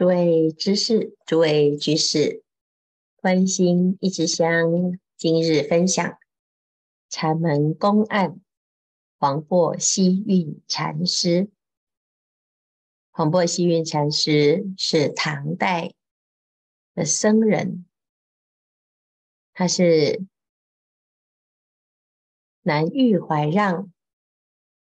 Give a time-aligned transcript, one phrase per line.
[0.00, 2.42] 诸位知识，诸位居士，
[3.16, 6.18] 关心一枝香，今日分享
[7.10, 8.40] 禅门公案，
[9.18, 11.50] 黄檗希运禅师。
[13.10, 15.92] 黄檗希运禅师是唐代
[16.94, 17.84] 的僧人，
[19.52, 20.24] 他是
[22.62, 23.92] 南岳怀让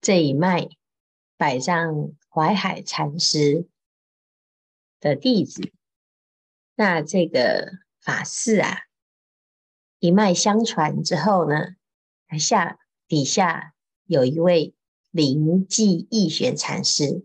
[0.02, 0.68] 这一脉
[1.38, 3.70] 百丈怀海禅师
[5.06, 5.72] 的弟子，
[6.74, 8.86] 那这个法事啊，
[10.00, 11.76] 一脉相传之后呢，
[12.40, 14.74] 下底下有一位
[15.12, 17.24] 灵济义玄禅师。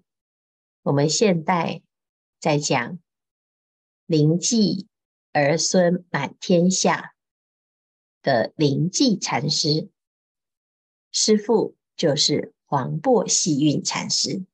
[0.83, 1.81] 我们现代
[2.39, 2.99] 在讲
[4.05, 4.87] 灵济
[5.33, 7.15] 儿孙满天下
[8.21, 9.89] 的灵济禅师，
[11.11, 14.45] 师父就是黄檗希运禅师。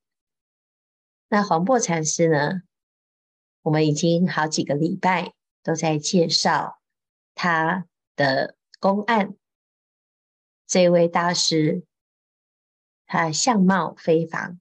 [1.27, 2.63] 那黄檗禅师呢？
[3.67, 5.35] 我们已经好几个礼拜
[5.65, 6.79] 都在介绍
[7.35, 9.35] 他的公案。
[10.69, 11.85] 这位大师，
[13.07, 14.61] 他相貌非凡，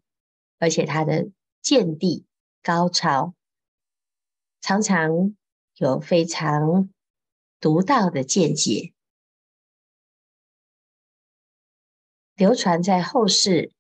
[0.58, 1.30] 而且他的
[1.62, 2.26] 见地
[2.64, 3.36] 高超，
[4.60, 5.36] 常常
[5.76, 6.90] 有非常
[7.60, 8.92] 独到的见解，
[12.34, 13.72] 流传在后世。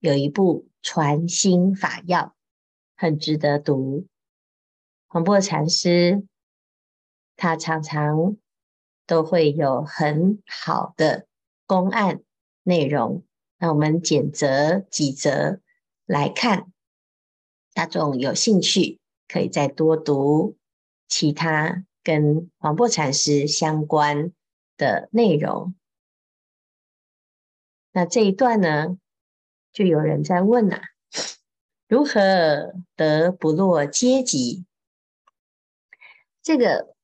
[0.00, 2.20] 有一部《传心法要》，
[2.94, 4.06] 很值得读。
[5.14, 6.26] 黄檗禅师，
[7.36, 8.36] 他常常
[9.06, 11.28] 都会有很好的
[11.68, 12.24] 公案
[12.64, 13.22] 内容。
[13.58, 15.60] 那我们拣择几则
[16.04, 16.72] 来看，
[17.74, 18.98] 大众有兴趣
[19.28, 20.56] 可以再多读
[21.06, 24.32] 其他跟黄檗禅师相关
[24.76, 25.76] 的内容。
[27.92, 28.98] 那这一段呢，
[29.72, 30.82] 就有人在问了啊：
[31.86, 34.66] 如何得不落阶级？
[36.44, 36.94] 这个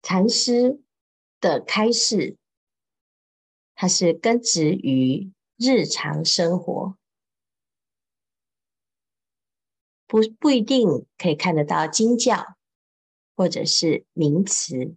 [0.00, 0.80] 禅师
[1.38, 2.38] 的开示，
[3.74, 6.96] 它是根植于日常生活，
[10.06, 12.56] 不不一定可以看得到经教
[13.36, 14.96] 或者是名词。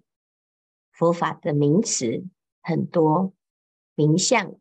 [0.94, 2.24] 佛法的名词
[2.62, 3.34] 很多，
[3.96, 4.56] 名相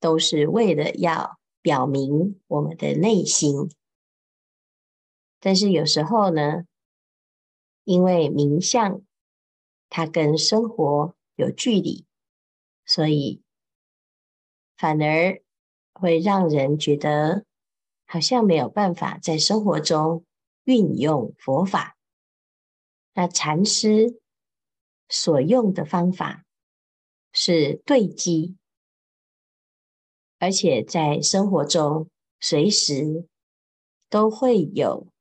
[0.00, 3.70] 都是为了要表明我们的内心，
[5.38, 6.64] 但是有时候呢，
[7.84, 9.02] 因为名相，
[9.88, 12.06] 它跟生活有距离，
[12.86, 13.42] 所以
[14.76, 15.42] 反而
[15.92, 17.44] 会让人觉得
[18.06, 20.24] 好像没有办法在生活中
[20.64, 21.96] 运用佛法。
[23.14, 24.18] 那禅师
[25.08, 26.44] 所用的方法
[27.32, 28.56] 是对机，
[30.38, 32.08] 而且在生活中
[32.40, 33.28] 随时
[34.08, 35.11] 都会有。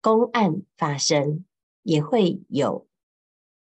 [0.00, 1.44] 公案发生，
[1.82, 2.86] 也会有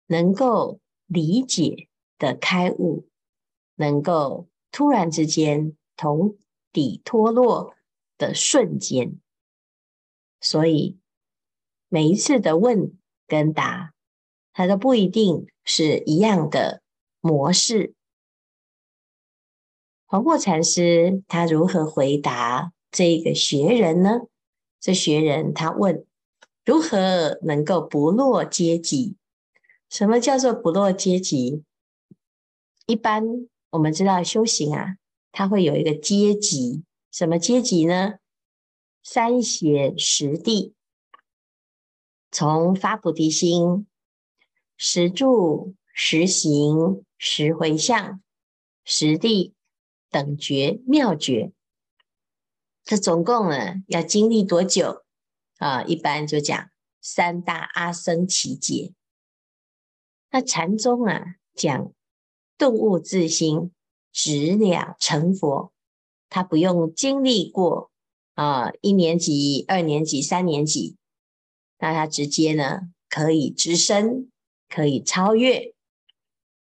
[0.07, 3.09] 能够理解的开悟，
[3.75, 6.39] 能够突然之间同
[6.73, 7.75] 底脱落
[8.17, 9.19] 的瞬间。
[10.41, 10.99] 所以
[11.89, 13.93] 每一次的问跟答，
[14.53, 16.83] 它都不一定是一样的
[17.21, 17.95] 模式。
[20.07, 24.23] 黄檗禅师他如何回答这个学人呢？
[24.79, 26.07] 这学人他问。
[26.65, 29.16] 如何能够不落阶级？
[29.88, 31.65] 什么叫做不落阶级？
[32.87, 33.25] 一般
[33.71, 34.97] 我们知道修行啊，
[35.32, 38.15] 它会有一个阶级，什么阶级呢？
[39.03, 40.75] 三贤十地，
[42.31, 43.87] 从发菩提心、
[44.76, 48.22] 十住、十行、十回向、
[48.84, 49.54] 十地
[50.10, 51.53] 等觉妙觉，
[52.84, 55.03] 这总共呢要经历多久？
[55.60, 56.71] 啊，一般就讲
[57.03, 58.94] 三大阿僧奇劫。
[60.31, 61.93] 那禅宗啊，讲
[62.56, 63.70] 顿悟自心，
[64.10, 65.70] 直了成佛，
[66.31, 67.91] 他不用经历过
[68.32, 70.96] 啊一年级、二年级、三年级，
[71.79, 74.31] 那他直接呢可以直升，
[74.67, 75.75] 可以超越，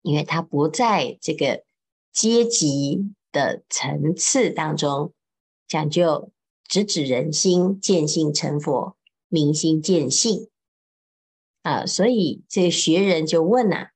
[0.01, 1.63] 因为他不在这个
[2.11, 5.13] 阶级的层次当中
[5.69, 6.33] 讲究。
[6.69, 8.95] 直指人心，见性成佛，
[9.27, 10.47] 明心见性
[11.63, 11.83] 啊！
[11.83, 13.89] 所以这个学人就问啊：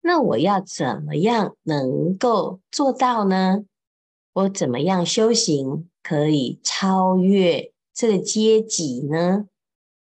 [0.00, 3.66] 那我要怎么样能够做到呢？
[4.32, 9.44] 我怎么样修行可以超越这个阶级呢？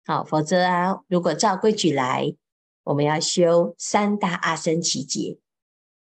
[0.06, 2.36] 好，否则啊，如果照规矩来，
[2.84, 5.40] 我们要修三大阿僧只劫，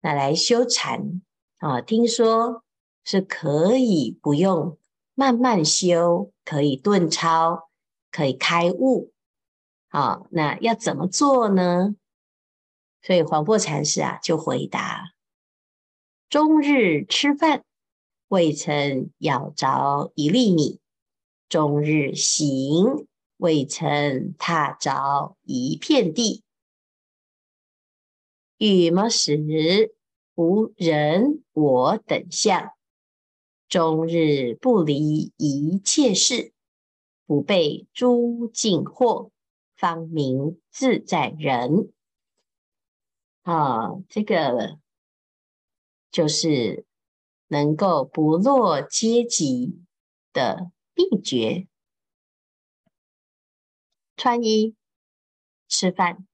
[0.01, 1.23] 那来修禅
[1.57, 2.63] 啊，听说
[3.03, 4.77] 是可以不用。
[5.15, 7.69] 慢慢修可以顿超，
[8.11, 9.11] 可以开悟。
[9.89, 11.95] 好，那要怎么做呢？
[13.01, 15.13] 所以黄檗禅师啊就回答：
[16.29, 17.63] 终日吃饭，
[18.27, 20.79] 未曾咬着一粒米；
[21.47, 23.07] 终日行，
[23.37, 26.43] 未曾踏着一片地。
[28.57, 29.93] 与么时
[30.35, 32.74] 无人我等相，
[33.67, 36.53] 终日不离一切事，
[37.25, 39.31] 不被诸境惑。
[39.75, 41.91] 方名自在人。
[43.41, 44.79] 啊，这个
[46.09, 46.85] 就是
[47.47, 49.83] 能够不落阶级
[50.31, 51.67] 的秘诀。
[54.15, 54.77] 穿衣、
[55.67, 56.25] 吃饭，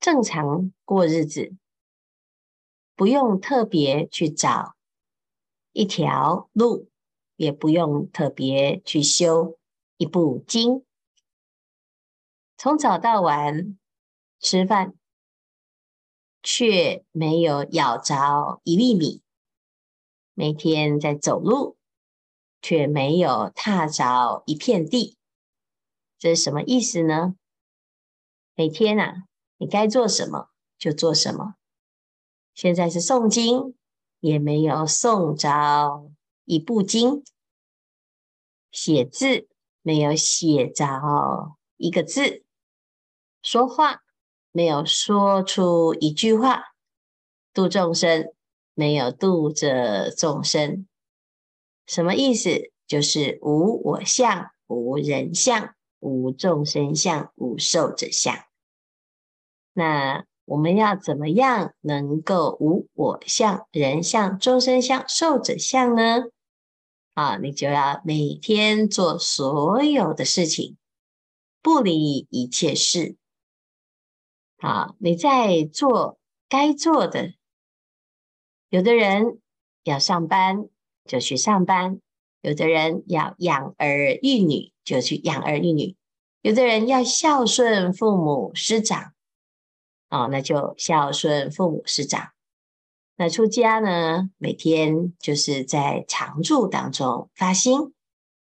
[0.00, 1.54] 正常过日子，
[2.96, 4.74] 不用特别去找
[5.72, 6.88] 一条路，
[7.36, 9.58] 也不用特别去修
[9.96, 10.84] 一部经。
[12.56, 13.78] 从早到晚
[14.38, 14.94] 吃饭，
[16.42, 19.22] 却没有咬着一粒米；
[20.34, 21.76] 每天在走路，
[22.60, 25.16] 却没有踏着一片地。
[26.18, 27.36] 这是什么意思呢？
[28.54, 29.24] 每天啊，
[29.56, 31.54] 你该做什么就做什么。
[32.54, 33.74] 现在是诵经，
[34.20, 36.10] 也没有诵着
[36.44, 37.22] 一部经；
[38.70, 39.48] 写字，
[39.82, 42.44] 没有写着一个字。
[43.42, 44.02] 说话
[44.52, 46.74] 没有说出一句话，
[47.52, 48.32] 度众生
[48.74, 50.86] 没有度着众生，
[51.86, 52.70] 什么意思？
[52.86, 58.34] 就是无我相、无人相、无众生相、无寿者相。
[59.72, 66.24] 那我们要怎么样能够无我相、人相、众生相、寿者相呢？
[67.14, 70.76] 啊，你就要每天做所有的事情，
[71.62, 73.14] 不离一切事。
[74.56, 76.18] 啊，你在做
[76.48, 77.34] 该做的。
[78.70, 79.38] 有的人
[79.84, 80.68] 要上班
[81.04, 82.00] 就去上班，
[82.40, 85.94] 有的人要养儿育女就去养儿育女，
[86.42, 89.14] 有的人要孝顺父母师长，
[90.10, 92.32] 哦，那就孝顺父母师长。
[93.16, 97.94] 那出家呢，每天就是在常住当中发心，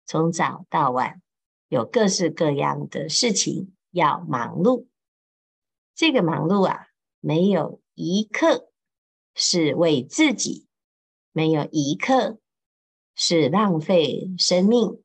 [0.05, 1.21] 从早到晚
[1.67, 4.87] 有各式各样的事情要忙碌。
[5.93, 6.87] 这个忙碌啊，
[7.19, 8.71] 没有一刻
[9.35, 10.67] 是为自己，
[11.31, 12.39] 没有一刻
[13.13, 15.03] 是浪费生命。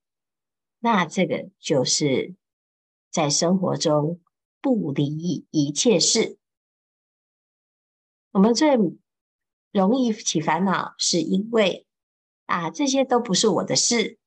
[0.79, 2.35] 那这个就是
[3.11, 4.21] 在生活中
[4.63, 6.36] 不离一切事。
[8.37, 8.77] 我们最
[9.73, 11.87] 容易起烦恼，是因为
[12.45, 14.19] 啊，这些都不是我的事，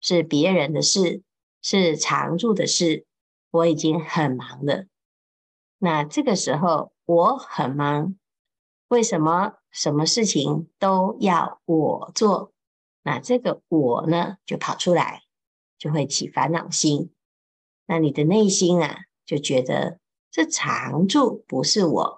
[0.00, 1.22] 是别人的事，
[1.60, 3.04] 是常住的事，
[3.50, 4.86] 我已经很忙了。
[5.76, 8.16] 那这个时候我很忙，
[8.88, 12.54] 为什么什么事情都要我做？
[13.02, 15.24] 那这个我呢，就跑出来，
[15.76, 17.12] 就会起烦恼心。
[17.84, 20.00] 那你的内心啊，就觉得
[20.30, 22.17] 这常住不是我，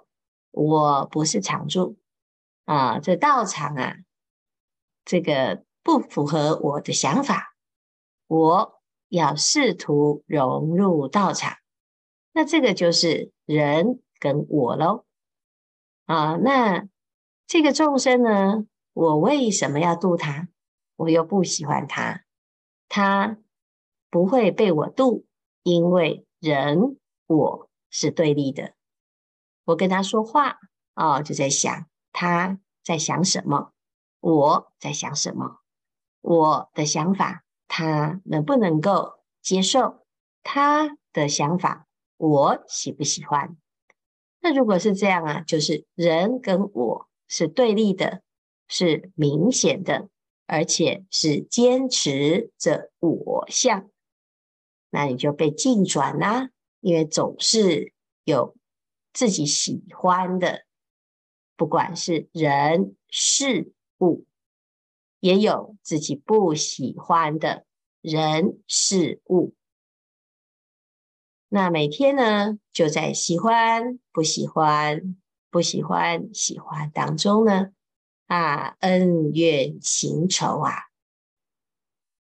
[0.51, 1.97] 我不是常住
[2.65, 3.95] 啊，这道场啊，
[5.03, 7.55] 这个不符合我的想法，
[8.27, 11.57] 我要试图融入道场。
[12.33, 15.05] 那这个就是人跟我喽，
[16.05, 16.87] 啊，那
[17.47, 20.47] 这个众生呢，我为什么要度他？
[20.95, 22.23] 我又不喜欢他，
[22.87, 23.37] 他
[24.09, 25.25] 不会被我度，
[25.63, 28.75] 因为人我是对立的。
[29.65, 30.57] 我跟他说话
[30.93, 33.73] 啊，就在想他在想什么，
[34.19, 35.59] 我在想什么，
[36.21, 40.05] 我的想法他能不能够接受？
[40.43, 41.87] 他的想法。
[42.17, 43.57] 我喜不喜欢？
[44.41, 48.21] 那如果是这样啊，就是人跟我是对立的，
[48.67, 50.07] 是明显的，
[50.45, 53.89] 而且是坚持着我相，
[54.91, 57.91] 那你就被境转啦、因为总是
[58.23, 58.55] 有
[59.13, 60.65] 自己喜欢的，
[61.55, 64.25] 不管是人事物，
[65.19, 67.65] 也有自己不喜欢的
[68.01, 69.53] 人事物。
[71.49, 75.17] 那每天呢，就在喜欢、不喜欢、
[75.49, 77.71] 不喜欢、喜欢当中呢，
[78.27, 80.71] 啊，恩怨情仇啊，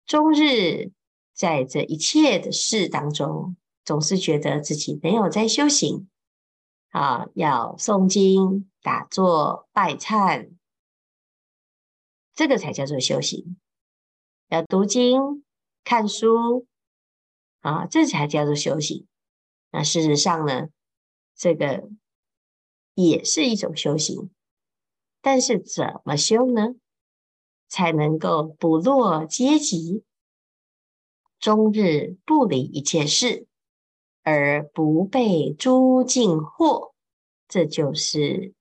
[0.07, 0.93] 终日
[1.35, 6.09] 在这一切的事当中，总是觉得自己没有在修行
[6.97, 10.53] 啊，要诵经、打坐、拜忏，
[12.35, 13.59] 这个才叫做修行。
[14.49, 15.45] 要读经、
[15.85, 16.67] 看书、
[17.61, 19.07] 啊，这才叫做修行。
[19.71, 20.69] 那事实上呢，
[21.35, 21.91] 这个
[22.95, 24.31] 也是一种修行，
[25.21, 26.77] 但是怎么修呢？
[27.69, 30.03] 才能够不落阶级，
[31.39, 33.47] 终日不理一切事，
[34.29, 36.95] 而不被诸境惑，
[37.47, 38.55] 这就是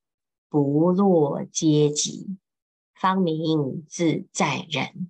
[0.48, 2.38] 不落阶级，
[2.93, 5.10] 方明自在人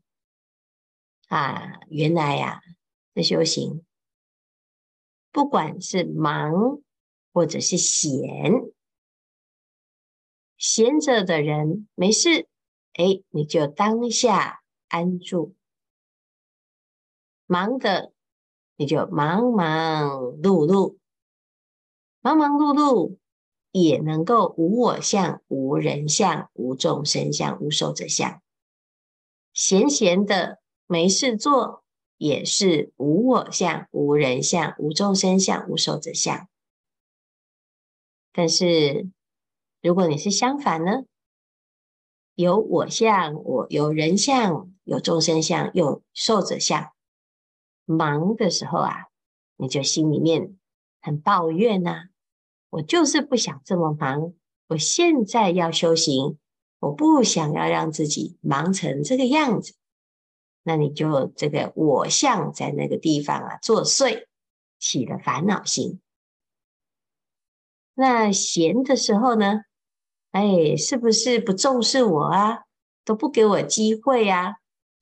[1.28, 1.82] 啊！
[1.90, 2.62] 原来呀、啊，
[3.14, 3.84] 这修行，
[5.34, 6.80] 不管是忙
[7.34, 8.22] 或者是闲，
[10.58, 12.48] 闲着的人没事。
[12.94, 15.54] 哎，你就当下安住；
[17.46, 18.14] 忙的，
[18.78, 20.10] 你就忙忙
[20.42, 20.98] 碌碌，
[22.22, 23.18] 忙忙碌碌
[23.72, 28.42] 也能够无我相、无人相、无众生相、无寿者相。
[29.54, 31.84] 闲闲的没事做，
[32.18, 36.48] 也是无我相、无人相、无众生相、无寿者相。
[38.34, 39.10] 但是，
[39.82, 41.06] 如果你是相反呢？
[42.36, 46.95] 有我相，我有人相，有众生相，有寿者相。
[47.86, 49.06] 忙的时候啊，
[49.58, 50.58] 你就心里面
[51.02, 52.04] 很抱怨呐、啊，
[52.72, 54.34] 我就是不想这么忙。
[54.68, 56.38] 我现在要修行，
[56.80, 59.76] 我不想要让自己忙成这个样子。
[60.64, 64.26] 那你就这个我相在那个地方啊作祟，
[64.80, 66.02] 起了烦恼心。
[67.94, 69.62] 那闲的时候呢？
[70.32, 72.64] 哎，是不是不重视我啊？
[73.06, 74.56] 都不给我机会啊？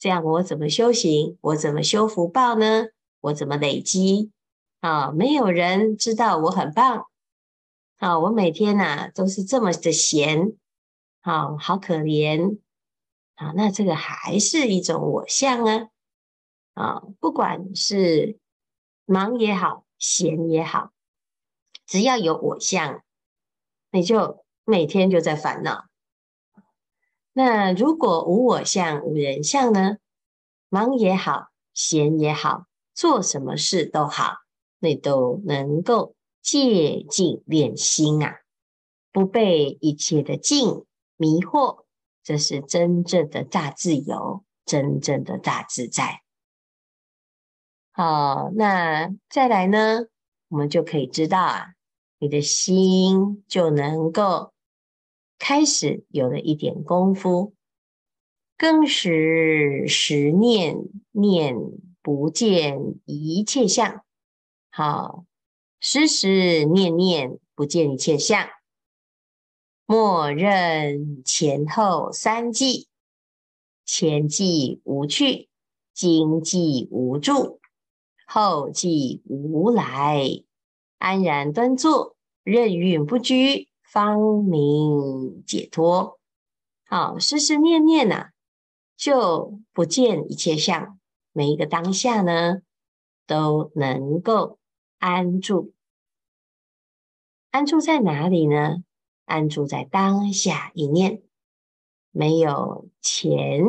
[0.04, 1.38] 这样我怎么修行？
[1.40, 2.88] 我怎么修福报呢？
[3.22, 4.34] 我怎么累积？
[4.82, 7.08] 啊，没有人知道我很棒。
[8.00, 10.58] 啊，我每天呐、啊、都是这么的闲，
[11.22, 12.60] 啊好可怜。
[13.36, 15.88] 啊，那这个还是一种我相啊。
[16.74, 18.38] 啊，不管是
[19.06, 20.92] 忙也好，闲也好，
[21.88, 23.02] 只要有我相，
[23.90, 24.44] 你就。
[24.66, 25.88] 每天就在烦恼。
[27.36, 29.98] 那如果无我相、无人相呢？
[30.70, 34.38] 忙也好，闲也好，做什么事都好，
[34.80, 38.42] 你都能够借境练心啊，
[39.12, 40.86] 不被一切的境
[41.18, 41.86] 迷惑，
[42.24, 46.22] 这是真正的大自由，真正的大自在。
[47.92, 50.06] 好，那再来呢，
[50.50, 51.74] 我们就可以知道啊，
[52.20, 54.53] 你的心就能够。
[55.46, 57.54] 开始有了一点功夫，
[58.58, 60.78] 更时时念
[61.12, 61.58] 念
[62.02, 64.06] 不见一切相，
[64.72, 65.26] 好，
[65.82, 68.48] 时时念念不见一切相，
[69.86, 72.88] 默认前后三际，
[73.84, 75.50] 前际无去，
[75.94, 77.60] 今际无助，
[78.26, 80.24] 后际无来，
[81.00, 83.68] 安然端坐，任运不居。
[83.94, 86.20] 方明解脱，
[86.84, 88.32] 好，时时念念呐、啊，
[88.98, 91.00] 就不见一切相。
[91.32, 92.64] 每一个当下呢，
[93.28, 94.58] 都能够
[94.98, 95.76] 安住。
[97.52, 98.84] 安住在哪里呢？
[99.26, 101.22] 安住在当下一念，
[102.10, 103.64] 没有前、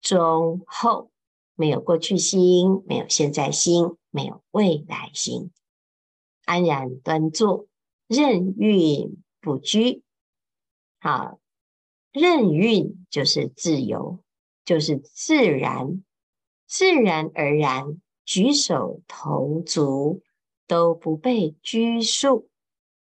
[0.00, 1.12] 中、后，
[1.54, 5.52] 没有过去心，没有现在心，没有未来心，
[6.44, 7.68] 安然端坐，
[8.08, 9.22] 任运。
[9.48, 10.02] 不拘，
[11.00, 11.40] 好，
[12.12, 14.22] 任运就是自由，
[14.62, 16.04] 就是自然，
[16.66, 20.22] 自然而然，举手投足
[20.66, 22.50] 都不被拘束，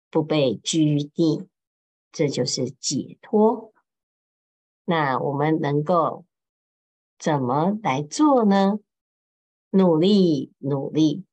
[0.08, 1.46] 不被拘泥，
[2.10, 3.74] 这就是解脱。
[4.86, 6.24] 那我们能够
[7.18, 8.78] 怎么来做呢？
[9.68, 11.26] 努力，努力，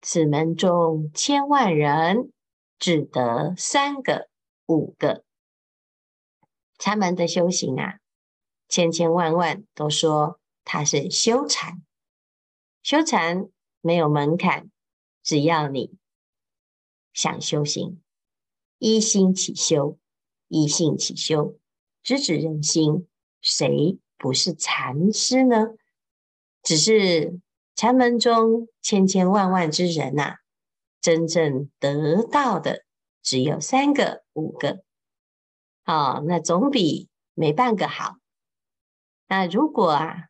[0.00, 2.32] 此门中千万人，
[2.78, 4.27] 只得三个。
[4.68, 5.24] 五个
[6.78, 8.00] 禅门的修行啊，
[8.68, 11.82] 千千万万都说它是修禅，
[12.82, 13.48] 修禅
[13.80, 14.70] 没有门槛，
[15.22, 15.96] 只要你
[17.14, 18.02] 想修行，
[18.78, 19.98] 一心起修，
[20.48, 21.58] 一性起修，
[22.02, 23.08] 直指人心，
[23.40, 25.68] 谁不是禅师呢？
[26.62, 27.40] 只是
[27.74, 30.36] 禅门中千千万万之人呐、啊，
[31.00, 32.84] 真正得到的。
[33.22, 34.82] 只有三个、五个，
[35.84, 38.16] 哦，那总比没半个好。
[39.26, 40.28] 那如果啊，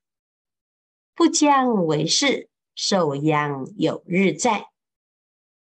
[1.15, 4.71] 不将为事，受殃有日在。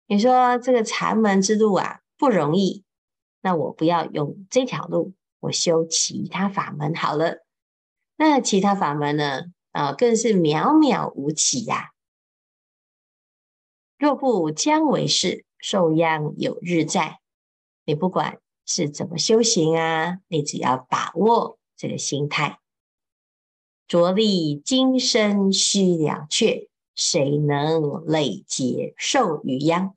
[0.06, 2.85] 你说这个禅门之路啊，不容易，
[3.40, 7.44] 那我不要用这条路，我修其他法门好了。
[8.16, 9.52] 那其他法门呢？
[9.70, 11.92] 啊、更是渺渺无期呀、
[13.97, 17.21] 若不将为是，寿殃有日在。
[17.85, 22.61] 你不管是怎么修行啊，你只要把握这个心态，
[23.87, 29.95] 着力今生须了却，谁能累劫寿与殃？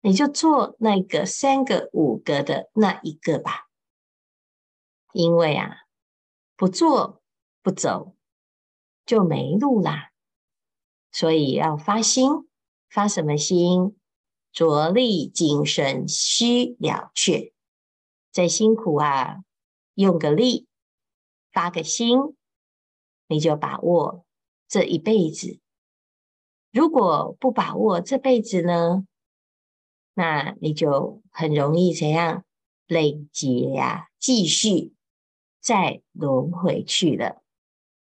[0.00, 3.68] 你就做那个三个五个的那一个吧，
[5.12, 5.80] 因为啊，
[6.56, 7.20] 不做
[7.62, 8.16] 不走
[9.04, 10.12] 就没路啦。
[11.12, 12.48] 所以要发心，
[12.88, 13.99] 发什么心？
[14.52, 17.52] 着力精神须了却，
[18.32, 19.44] 再辛苦啊，
[19.94, 20.66] 用个力，
[21.52, 22.18] 发个心，
[23.28, 24.24] 你就把握
[24.68, 25.60] 这一辈子。
[26.72, 29.06] 如果不把握这辈子呢？
[30.14, 32.44] 那你就很容易怎样
[32.86, 34.92] 累劫呀、继续
[35.60, 37.42] 再轮回去了。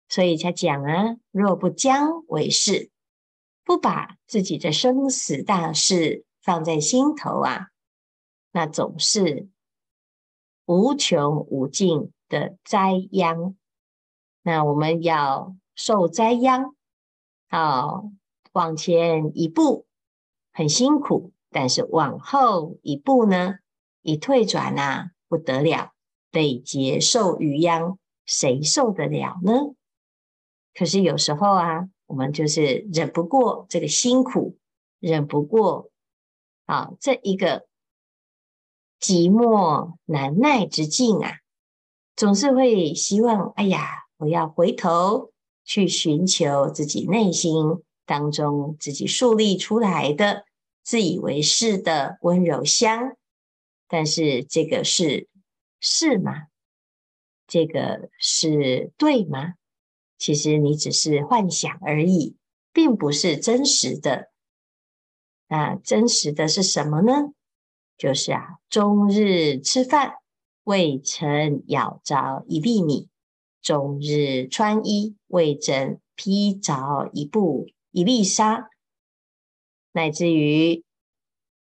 [0.09, 2.91] 所以才讲啊，若不将为是，
[3.63, 7.67] 不把自己的生死大事放在心头啊，
[8.51, 9.47] 那总是
[10.65, 13.55] 无穷无尽的灾殃。
[14.41, 16.75] 那我们要受灾殃，
[17.49, 18.09] 好，
[18.51, 19.85] 往前一步
[20.51, 21.31] 很辛苦。
[21.55, 23.57] 但是往后一步呢？
[24.01, 25.93] 一退转啊，不得了，
[26.31, 29.75] 得劫寿与殃，谁受得了呢？
[30.73, 34.55] 可是有时候啊，我们就是忍不过这个辛苦，
[34.99, 35.89] 忍不过
[36.65, 37.65] 啊这一个
[38.99, 41.39] 寂寞难耐之境啊，
[42.15, 45.31] 总是会希望，哎呀，我要回头
[45.65, 50.45] 去寻求自己内心当中自己树立出来的。
[50.83, 53.17] 自以为是的温柔乡，
[53.87, 55.27] 但是这个是
[55.79, 56.49] 是吗？
[57.47, 59.55] 这个是对吗？
[60.23, 62.37] 其实你只是幻想而已，
[62.71, 64.31] 并不是真实的。
[65.49, 67.33] 那真实的是什么呢？
[67.97, 70.13] 就是啊，终日吃饭
[70.63, 73.09] 未曾咬着一粒米，
[73.61, 78.69] 终日穿衣未曾披着一布一粒纱。
[79.91, 80.85] 乃至于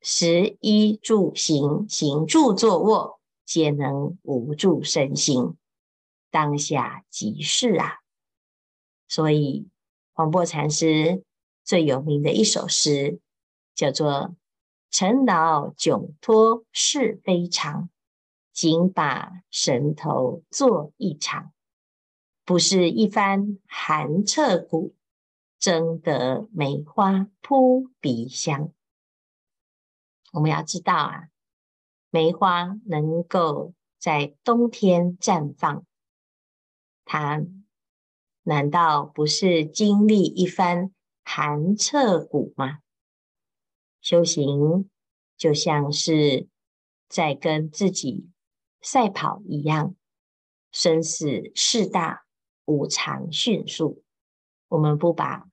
[0.01, 5.55] 食衣住行、行住坐卧，皆能无住身心，
[6.29, 8.00] 当下即是啊！
[9.11, 9.67] 所以
[10.13, 11.21] 黄檗禅师
[11.65, 13.19] 最有名的一首诗，
[13.75, 14.37] 叫做
[14.89, 17.89] “尘劳窘脱是非常，
[18.53, 21.51] 仅把神头做一场，
[22.45, 24.95] 不是一番寒彻骨。”
[25.59, 28.71] 争得梅花扑鼻香。
[30.31, 31.27] 我们要知道啊，
[32.09, 35.85] 梅花能够在冬天绽放，
[37.05, 37.43] 它
[38.43, 42.79] 难道不是经历一番寒彻骨吗？
[44.01, 44.89] 修行
[45.37, 46.47] 就像是
[47.07, 48.29] 在跟自己
[48.81, 49.95] 赛跑一样，
[50.71, 52.25] 生死事大，
[52.65, 54.03] 无常迅速。
[54.69, 55.47] 我们不把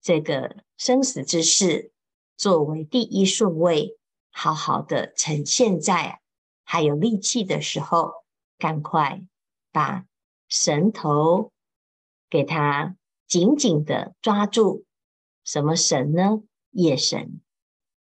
[0.00, 1.92] 这个生死之事
[2.36, 3.98] 作为第一顺位，
[4.30, 6.20] 好好的呈现在
[6.62, 8.12] 还有力气的时候，
[8.56, 9.26] 赶快
[9.72, 10.06] 把
[10.48, 11.52] 神头
[12.34, 12.96] 给他
[13.28, 14.84] 紧紧的抓住。
[15.44, 16.42] 什么神呢？
[16.72, 17.40] 业神。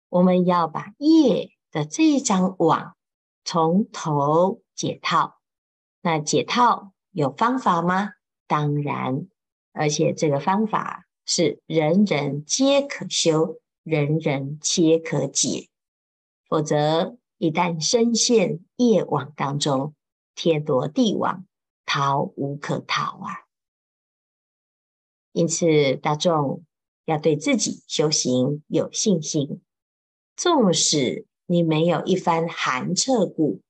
[0.09, 2.96] 我们要把业的这一张网
[3.44, 5.37] 从头解套。
[6.00, 8.12] 那解套有方法吗？
[8.46, 9.26] 当然，
[9.72, 11.05] 而且这个方法。
[11.26, 15.68] 是人人皆可修，人人皆可解。
[16.48, 19.94] 否则，一旦深陷业网当中，
[20.35, 21.44] 天罗地网，
[21.85, 23.45] 逃无可逃啊！
[25.37, 26.64] 因此，大众
[27.05, 29.61] 要对自己修行有信心。
[30.35, 33.61] 纵使你没有一番寒彻骨，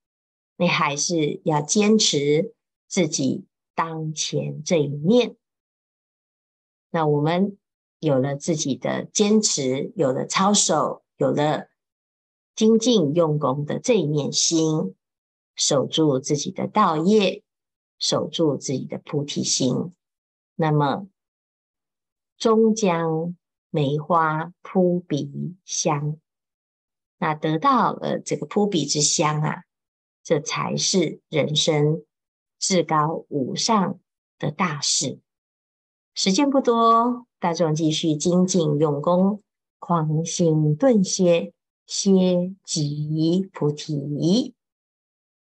[0.57, 2.55] 你还是要坚持
[2.87, 5.35] 自己当前这一念。
[6.91, 7.59] 那我们
[7.99, 11.67] 有了自己的坚持，有了操守，有了
[12.55, 14.95] 精进用功的这一念心，
[15.57, 17.43] 守住自己的道业，
[17.99, 19.93] 守住自己的菩提心，
[20.55, 21.09] 那么
[22.39, 23.37] 终将
[23.71, 26.19] 梅花扑鼻香。
[27.19, 29.63] 那得到了这个扑鼻之香啊，
[30.23, 32.05] 这才是人生
[32.59, 34.01] 至高无上
[34.39, 35.21] 的大事。
[36.15, 39.43] 时间不多，大众继续精进用功，
[39.79, 41.53] 狂心顿歇，
[41.87, 44.56] 歇即菩提。